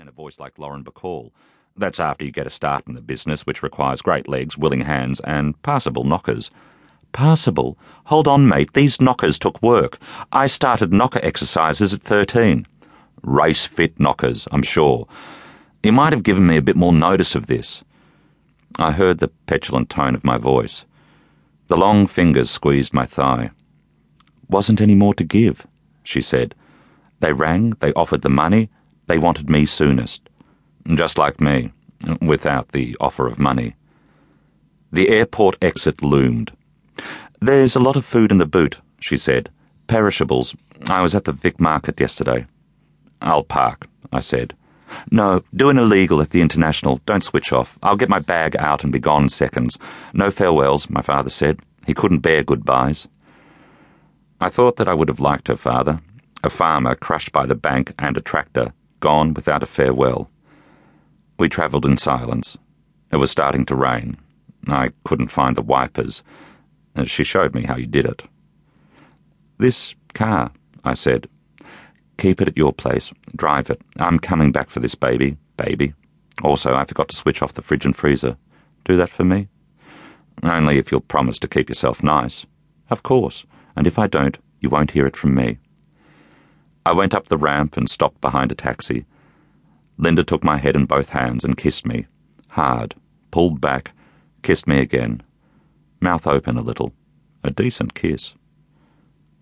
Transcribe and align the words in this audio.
in 0.00 0.08
a 0.08 0.12
voice 0.12 0.38
like 0.38 0.58
Lauren 0.58 0.82
Bacall. 0.82 1.30
That's 1.76 2.00
after 2.00 2.24
you 2.24 2.32
get 2.32 2.46
a 2.46 2.50
start 2.50 2.86
in 2.88 2.94
the 2.94 3.02
business, 3.02 3.44
which 3.44 3.62
requires 3.62 4.00
great 4.00 4.28
legs, 4.28 4.56
willing 4.56 4.80
hands, 4.80 5.20
and 5.20 5.60
passable 5.62 6.04
knockers. 6.04 6.50
Passable? 7.12 7.76
Hold 8.04 8.26
on, 8.26 8.48
mate, 8.48 8.72
these 8.72 9.00
knockers 9.00 9.38
took 9.38 9.62
work. 9.62 9.98
I 10.32 10.46
started 10.46 10.92
knocker 10.92 11.20
exercises 11.22 11.92
at 11.92 12.02
13. 12.02 12.66
Race 13.22 13.66
fit 13.66 14.00
knockers, 14.00 14.48
I'm 14.50 14.62
sure. 14.62 15.06
You 15.82 15.92
might 15.92 16.14
have 16.14 16.22
given 16.22 16.46
me 16.46 16.56
a 16.56 16.62
bit 16.62 16.76
more 16.76 16.94
notice 16.94 17.34
of 17.34 17.46
this. 17.46 17.84
I 18.76 18.92
heard 18.92 19.18
the 19.18 19.28
petulant 19.28 19.90
tone 19.90 20.14
of 20.14 20.24
my 20.24 20.38
voice. 20.38 20.86
The 21.68 21.76
long 21.76 22.06
fingers 22.06 22.50
squeezed 22.50 22.94
my 22.94 23.04
thigh. 23.04 23.50
Wasn't 24.48 24.80
any 24.80 24.94
more 24.94 25.12
to 25.14 25.24
give, 25.24 25.66
she 26.04 26.22
said. 26.22 26.54
They 27.20 27.34
rang, 27.34 27.74
they 27.80 27.92
offered 27.92 28.22
the 28.22 28.30
money, 28.30 28.70
they 29.10 29.18
wanted 29.18 29.50
me 29.50 29.66
soonest. 29.66 30.28
Just 30.94 31.18
like 31.18 31.40
me, 31.40 31.72
without 32.22 32.68
the 32.68 32.96
offer 33.00 33.26
of 33.26 33.40
money. 33.40 33.74
The 34.92 35.08
airport 35.08 35.56
exit 35.60 36.00
loomed. 36.00 36.52
There's 37.40 37.74
a 37.74 37.80
lot 37.80 37.96
of 37.96 38.04
food 38.04 38.30
in 38.30 38.38
the 38.38 38.46
boot, 38.46 38.76
she 39.00 39.18
said. 39.18 39.50
Perishables. 39.88 40.54
I 40.86 41.00
was 41.02 41.16
at 41.16 41.24
the 41.24 41.32
Vic 41.32 41.58
Market 41.58 41.98
yesterday. 41.98 42.46
I'll 43.20 43.42
park, 43.42 43.88
I 44.12 44.20
said. 44.20 44.54
No, 45.10 45.42
do 45.56 45.70
an 45.70 45.78
illegal 45.78 46.20
at 46.20 46.30
the 46.30 46.40
International. 46.40 47.00
Don't 47.04 47.24
switch 47.24 47.52
off. 47.52 47.80
I'll 47.82 47.96
get 47.96 48.08
my 48.08 48.20
bag 48.20 48.54
out 48.60 48.84
and 48.84 48.92
be 48.92 49.00
gone 49.00 49.24
in 49.24 49.28
seconds. 49.28 49.76
No 50.12 50.30
farewells, 50.30 50.88
my 50.88 51.02
father 51.02 51.30
said. 51.30 51.58
He 51.84 51.94
couldn't 51.94 52.20
bear 52.20 52.44
goodbyes. 52.44 53.08
I 54.40 54.50
thought 54.50 54.76
that 54.76 54.88
I 54.88 54.94
would 54.94 55.08
have 55.08 55.18
liked 55.18 55.48
her 55.48 55.56
father, 55.56 56.00
a 56.44 56.48
farmer 56.48 56.94
crushed 56.94 57.32
by 57.32 57.44
the 57.44 57.56
bank 57.56 57.92
and 57.98 58.16
a 58.16 58.20
tractor, 58.20 58.72
gone 59.00 59.34
without 59.34 59.62
a 59.62 59.66
farewell. 59.66 60.30
We 61.38 61.48
travelled 61.48 61.86
in 61.86 61.96
silence. 61.96 62.56
It 63.12 63.16
was 63.16 63.30
starting 63.30 63.64
to 63.66 63.74
rain. 63.74 64.16
I 64.68 64.90
couldn't 65.04 65.30
find 65.32 65.56
the 65.56 65.62
wipers. 65.62 66.22
Uh, 66.94 67.04
she 67.04 67.24
showed 67.24 67.54
me 67.54 67.64
how 67.64 67.76
you 67.76 67.86
did 67.86 68.04
it. 68.04 68.22
This 69.58 69.94
car, 70.14 70.52
I 70.84 70.94
said. 70.94 71.28
Keep 72.18 72.42
it 72.42 72.48
at 72.48 72.56
your 72.56 72.72
place. 72.72 73.12
Drive 73.36 73.70
it. 73.70 73.80
I'm 73.98 74.18
coming 74.18 74.52
back 74.52 74.68
for 74.68 74.80
this 74.80 74.94
baby. 74.94 75.36
Baby. 75.56 75.94
Also, 76.42 76.74
I 76.74 76.84
forgot 76.84 77.08
to 77.08 77.16
switch 77.16 77.42
off 77.42 77.54
the 77.54 77.62
fridge 77.62 77.84
and 77.84 77.96
freezer. 77.96 78.36
Do 78.84 78.96
that 78.96 79.10
for 79.10 79.24
me? 79.24 79.48
Only 80.42 80.78
if 80.78 80.90
you'll 80.90 81.00
promise 81.00 81.38
to 81.40 81.48
keep 81.48 81.68
yourself 81.68 82.02
nice. 82.02 82.46
Of 82.90 83.02
course. 83.02 83.44
And 83.76 83.86
if 83.86 83.98
I 83.98 84.06
don't, 84.06 84.38
you 84.60 84.70
won't 84.70 84.90
hear 84.90 85.06
it 85.06 85.16
from 85.16 85.34
me. 85.34 85.58
I 86.86 86.92
went 86.92 87.14
up 87.14 87.28
the 87.28 87.36
ramp 87.36 87.76
and 87.76 87.90
stopped 87.90 88.20
behind 88.20 88.50
a 88.50 88.54
taxi. 88.54 89.04
Linda 89.98 90.24
took 90.24 90.42
my 90.42 90.56
head 90.56 90.76
in 90.76 90.86
both 90.86 91.10
hands 91.10 91.44
and 91.44 91.56
kissed 91.56 91.86
me. 91.86 92.06
Hard. 92.48 92.94
Pulled 93.30 93.60
back. 93.60 93.92
Kissed 94.42 94.66
me 94.66 94.78
again. 94.78 95.22
Mouth 96.00 96.26
open 96.26 96.56
a 96.56 96.62
little. 96.62 96.92
A 97.44 97.50
decent 97.50 97.94
kiss. 97.94 98.34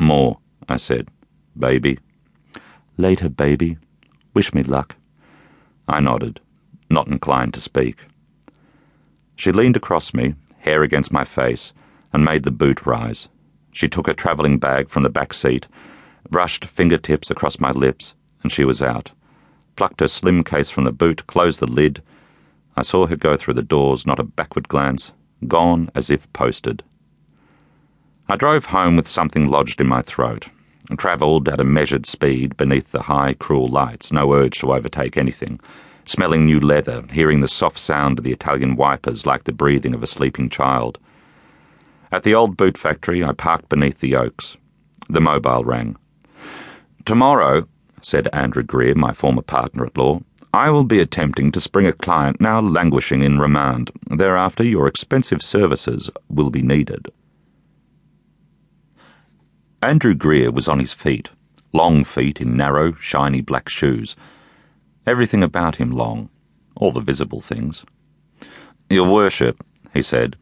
More, 0.00 0.38
I 0.68 0.76
said. 0.76 1.08
Baby. 1.56 2.00
Later, 2.96 3.28
baby. 3.28 3.78
Wish 4.34 4.52
me 4.52 4.64
luck. 4.64 4.96
I 5.86 6.00
nodded, 6.00 6.40
not 6.90 7.08
inclined 7.08 7.54
to 7.54 7.60
speak. 7.60 8.04
She 9.36 9.52
leaned 9.52 9.76
across 9.76 10.12
me, 10.12 10.34
hair 10.58 10.82
against 10.82 11.12
my 11.12 11.24
face, 11.24 11.72
and 12.12 12.24
made 12.24 12.42
the 12.42 12.50
boot 12.50 12.84
rise. 12.84 13.28
She 13.72 13.88
took 13.88 14.08
a 14.08 14.14
travelling 14.14 14.58
bag 14.58 14.88
from 14.88 15.04
the 15.04 15.08
back 15.08 15.32
seat 15.32 15.66
brushed 16.30 16.64
fingertips 16.64 17.30
across 17.30 17.58
my 17.58 17.70
lips, 17.70 18.14
and 18.42 18.52
she 18.52 18.64
was 18.64 18.82
out. 18.82 19.10
Plucked 19.76 20.00
her 20.00 20.08
slim 20.08 20.44
case 20.44 20.70
from 20.70 20.84
the 20.84 20.92
boot, 20.92 21.26
closed 21.26 21.60
the 21.60 21.66
lid. 21.66 22.02
I 22.76 22.82
saw 22.82 23.06
her 23.06 23.16
go 23.16 23.36
through 23.36 23.54
the 23.54 23.62
doors, 23.62 24.06
not 24.06 24.18
a 24.18 24.24
backward 24.24 24.68
glance, 24.68 25.12
gone 25.46 25.90
as 25.94 26.10
if 26.10 26.32
posted. 26.32 26.82
I 28.28 28.36
drove 28.36 28.66
home 28.66 28.96
with 28.96 29.08
something 29.08 29.48
lodged 29.48 29.80
in 29.80 29.88
my 29.88 30.02
throat, 30.02 30.48
and 30.90 30.98
travelled 30.98 31.48
at 31.48 31.60
a 31.60 31.64
measured 31.64 32.06
speed 32.06 32.56
beneath 32.56 32.92
the 32.92 33.02
high, 33.02 33.34
cruel 33.34 33.68
lights, 33.68 34.12
no 34.12 34.32
urge 34.34 34.58
to 34.60 34.72
overtake 34.72 35.16
anything, 35.16 35.60
smelling 36.04 36.44
new 36.44 36.60
leather, 36.60 37.04
hearing 37.12 37.40
the 37.40 37.48
soft 37.48 37.78
sound 37.78 38.18
of 38.18 38.24
the 38.24 38.32
Italian 38.32 38.76
wipers 38.76 39.26
like 39.26 39.44
the 39.44 39.52
breathing 39.52 39.94
of 39.94 40.02
a 40.02 40.06
sleeping 40.06 40.48
child. 40.48 40.98
At 42.10 42.22
the 42.22 42.34
old 42.34 42.56
boot 42.56 42.78
factory, 42.78 43.22
I 43.22 43.32
parked 43.32 43.68
beneath 43.68 44.00
the 44.00 44.16
oaks. 44.16 44.56
The 45.10 45.20
mobile 45.20 45.64
rang. 45.64 45.96
Tomorrow, 47.08 47.66
said 48.02 48.28
Andrew 48.34 48.62
Greer, 48.62 48.94
my 48.94 49.14
former 49.14 49.40
partner 49.40 49.86
at 49.86 49.96
law, 49.96 50.20
I 50.52 50.68
will 50.68 50.84
be 50.84 51.00
attempting 51.00 51.50
to 51.52 51.58
spring 51.58 51.86
a 51.86 51.92
client 51.94 52.38
now 52.38 52.60
languishing 52.60 53.22
in 53.22 53.38
remand. 53.38 53.90
Thereafter, 54.10 54.62
your 54.62 54.86
expensive 54.86 55.40
services 55.40 56.10
will 56.28 56.50
be 56.50 56.60
needed. 56.60 57.08
Andrew 59.80 60.12
Greer 60.12 60.50
was 60.50 60.68
on 60.68 60.80
his 60.80 60.92
feet, 60.92 61.30
long 61.72 62.04
feet 62.04 62.42
in 62.42 62.58
narrow, 62.58 62.92
shiny 63.00 63.40
black 63.40 63.70
shoes. 63.70 64.14
Everything 65.06 65.42
about 65.42 65.76
him 65.76 65.90
long, 65.90 66.28
all 66.76 66.92
the 66.92 67.00
visible 67.00 67.40
things. 67.40 67.86
Your 68.90 69.10
Worship, 69.10 69.64
he 69.94 70.02
said, 70.02 70.36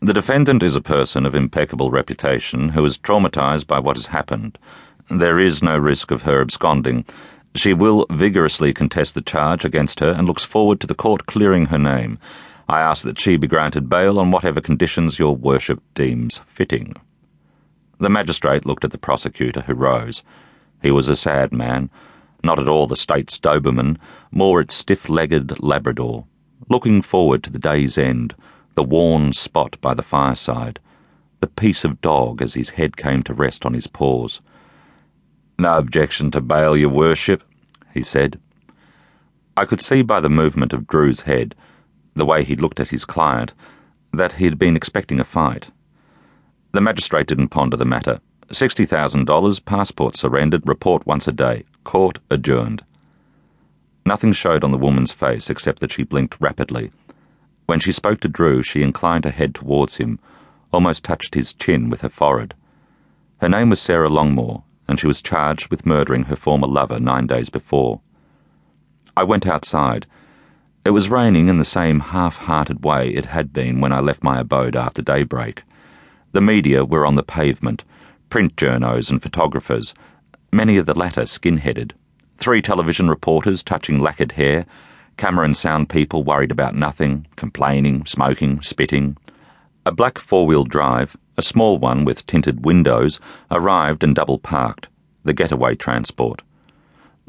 the 0.00 0.12
defendant 0.12 0.64
is 0.64 0.74
a 0.74 0.80
person 0.80 1.24
of 1.24 1.36
impeccable 1.36 1.92
reputation 1.92 2.70
who 2.70 2.84
is 2.84 2.98
traumatized 2.98 3.68
by 3.68 3.78
what 3.78 3.94
has 3.94 4.06
happened 4.06 4.58
there 5.10 5.38
is 5.38 5.62
no 5.62 5.76
risk 5.76 6.10
of 6.10 6.22
her 6.22 6.40
absconding. 6.40 7.04
She 7.54 7.72
will 7.72 8.06
vigorously 8.10 8.72
contest 8.74 9.14
the 9.14 9.22
charge 9.22 9.64
against 9.64 10.00
her 10.00 10.10
and 10.10 10.26
looks 10.26 10.44
forward 10.44 10.80
to 10.80 10.86
the 10.86 10.94
court 10.94 11.26
clearing 11.26 11.66
her 11.66 11.78
name. 11.78 12.18
I 12.68 12.80
ask 12.80 13.02
that 13.04 13.18
she 13.18 13.36
be 13.36 13.46
granted 13.46 13.88
bail 13.88 14.18
on 14.20 14.30
whatever 14.30 14.60
conditions 14.60 15.18
your 15.18 15.34
worship 15.34 15.82
deems 15.94 16.42
fitting. 16.46 16.94
The 17.98 18.10
magistrate 18.10 18.66
looked 18.66 18.84
at 18.84 18.90
the 18.90 18.98
prosecutor, 18.98 19.62
who 19.62 19.74
rose. 19.74 20.22
He 20.82 20.90
was 20.90 21.08
a 21.08 21.16
sad 21.16 21.52
man, 21.52 21.90
not 22.44 22.58
at 22.58 22.68
all 22.68 22.86
the 22.86 22.94
state's 22.94 23.38
Doberman, 23.38 23.96
more 24.30 24.60
its 24.60 24.74
stiff 24.74 25.08
legged 25.08 25.60
Labrador, 25.60 26.26
looking 26.68 27.02
forward 27.02 27.42
to 27.42 27.50
the 27.50 27.58
day's 27.58 27.98
end, 27.98 28.34
the 28.74 28.84
worn 28.84 29.32
spot 29.32 29.76
by 29.80 29.94
the 29.94 30.02
fireside, 30.02 30.78
the 31.40 31.46
peace 31.46 31.84
of 31.84 32.00
dog 32.00 32.42
as 32.42 32.54
his 32.54 32.70
head 32.70 32.96
came 32.96 33.22
to 33.22 33.34
rest 33.34 33.64
on 33.64 33.74
his 33.74 33.86
paws. 33.86 34.40
No 35.60 35.76
objection 35.76 36.30
to 36.30 36.40
bail, 36.40 36.76
your 36.76 36.88
worship, 36.88 37.42
he 37.92 38.02
said. 38.02 38.38
I 39.56 39.64
could 39.64 39.80
see 39.80 40.02
by 40.02 40.20
the 40.20 40.28
movement 40.28 40.72
of 40.72 40.86
Drew's 40.86 41.22
head, 41.22 41.56
the 42.14 42.24
way 42.24 42.44
he 42.44 42.54
looked 42.54 42.78
at 42.78 42.90
his 42.90 43.04
client, 43.04 43.52
that 44.12 44.34
he 44.34 44.44
had 44.44 44.56
been 44.56 44.76
expecting 44.76 45.18
a 45.18 45.24
fight. 45.24 45.70
The 46.70 46.80
magistrate 46.80 47.26
didn't 47.26 47.48
ponder 47.48 47.76
the 47.76 47.84
matter. 47.84 48.20
$60,000, 48.50 49.64
passport 49.64 50.14
surrendered, 50.14 50.62
report 50.64 51.04
once 51.06 51.26
a 51.26 51.32
day, 51.32 51.64
court 51.82 52.20
adjourned. 52.30 52.84
Nothing 54.06 54.32
showed 54.32 54.62
on 54.62 54.70
the 54.70 54.78
woman's 54.78 55.10
face 55.10 55.50
except 55.50 55.80
that 55.80 55.90
she 55.90 56.04
blinked 56.04 56.40
rapidly. 56.40 56.92
When 57.66 57.80
she 57.80 57.90
spoke 57.90 58.20
to 58.20 58.28
Drew, 58.28 58.62
she 58.62 58.82
inclined 58.82 59.24
her 59.24 59.32
head 59.32 59.56
towards 59.56 59.96
him, 59.96 60.20
almost 60.72 61.04
touched 61.04 61.34
his 61.34 61.52
chin 61.52 61.90
with 61.90 62.02
her 62.02 62.08
forehead. 62.08 62.54
Her 63.38 63.48
name 63.48 63.70
was 63.70 63.80
Sarah 63.80 64.08
Longmore, 64.08 64.62
and 64.88 64.98
she 64.98 65.06
was 65.06 65.22
charged 65.22 65.70
with 65.70 65.86
murdering 65.86 66.24
her 66.24 66.36
former 66.36 66.66
lover 66.66 66.98
nine 66.98 67.26
days 67.26 67.50
before. 67.50 68.00
I 69.16 69.24
went 69.24 69.46
outside. 69.46 70.06
It 70.84 70.90
was 70.90 71.10
raining 71.10 71.48
in 71.48 71.58
the 71.58 71.64
same 71.64 72.00
half 72.00 72.36
hearted 72.36 72.84
way 72.84 73.10
it 73.10 73.26
had 73.26 73.52
been 73.52 73.80
when 73.80 73.92
I 73.92 74.00
left 74.00 74.22
my 74.24 74.40
abode 74.40 74.74
after 74.74 75.02
daybreak. 75.02 75.62
The 76.32 76.40
media 76.40 76.84
were 76.84 77.06
on 77.06 77.14
the 77.14 77.22
pavement 77.22 77.84
print 78.30 78.56
journos 78.56 79.10
and 79.10 79.22
photographers, 79.22 79.94
many 80.52 80.76
of 80.76 80.86
the 80.86 80.98
latter 80.98 81.26
skin 81.26 81.58
headed, 81.58 81.94
three 82.36 82.60
television 82.60 83.08
reporters 83.08 83.62
touching 83.62 83.98
lacquered 83.98 84.32
hair, 84.32 84.66
camera 85.16 85.44
and 85.44 85.56
sound 85.56 85.88
people 85.88 86.22
worried 86.22 86.50
about 86.50 86.74
nothing, 86.74 87.26
complaining, 87.36 88.04
smoking, 88.06 88.60
spitting. 88.62 89.16
A 89.86 89.92
black 89.92 90.18
four 90.18 90.46
wheel 90.46 90.64
drive, 90.64 91.16
a 91.38 91.42
small 91.42 91.78
one 91.78 92.04
with 92.04 92.26
tinted 92.26 92.64
windows, 92.64 93.20
arrived 93.52 94.02
and 94.02 94.14
double 94.14 94.38
parked, 94.38 94.88
the 95.24 95.32
getaway 95.32 95.76
transport. 95.76 96.42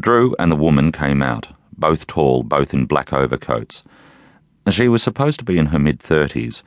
Drew 0.00 0.34
and 0.38 0.50
the 0.50 0.56
woman 0.56 0.92
came 0.92 1.22
out, 1.22 1.48
both 1.76 2.06
tall, 2.06 2.42
both 2.42 2.72
in 2.72 2.86
black 2.86 3.12
overcoats. 3.12 3.84
She 4.70 4.88
was 4.88 5.02
supposed 5.02 5.38
to 5.40 5.44
be 5.44 5.58
in 5.58 5.66
her 5.66 5.78
mid 5.78 6.00
thirties. 6.00 6.62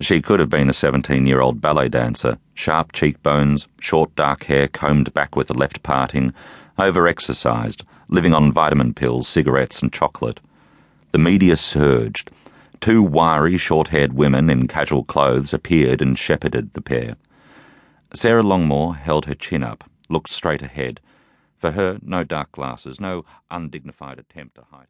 She 0.00 0.22
could 0.22 0.38
have 0.38 0.50
been 0.50 0.70
a 0.70 0.72
17 0.72 1.26
year 1.26 1.40
old 1.40 1.60
ballet 1.60 1.88
dancer, 1.88 2.38
sharp 2.54 2.92
cheekbones, 2.92 3.66
short 3.80 4.14
dark 4.14 4.44
hair 4.44 4.68
combed 4.68 5.12
back 5.12 5.34
with 5.34 5.48
the 5.48 5.54
left 5.54 5.82
parting, 5.82 6.32
over 6.78 7.08
exercised, 7.08 7.82
living 8.08 8.34
on 8.34 8.52
vitamin 8.52 8.94
pills, 8.94 9.26
cigarettes, 9.26 9.82
and 9.82 9.92
chocolate. 9.92 10.38
The 11.10 11.18
media 11.18 11.56
surged. 11.56 12.30
Two 12.80 13.02
wiry, 13.02 13.56
short 13.56 13.88
haired 13.88 14.12
women 14.12 14.50
in 14.50 14.68
casual 14.68 15.04
clothes 15.04 15.54
appeared 15.54 16.02
and 16.02 16.18
shepherded 16.18 16.72
the 16.72 16.82
pair. 16.82 17.16
Sarah 18.12 18.42
Longmore 18.42 18.96
held 18.96 19.26
her 19.26 19.34
chin 19.34 19.62
up, 19.62 19.84
looked 20.08 20.30
straight 20.30 20.62
ahead. 20.62 21.00
For 21.56 21.72
her, 21.72 21.98
no 22.02 22.24
dark 22.24 22.52
glasses, 22.52 23.00
no 23.00 23.24
undignified 23.50 24.18
attempt 24.18 24.56
to 24.56 24.64
hide. 24.70 24.82